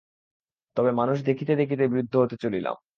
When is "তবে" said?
0.77-0.91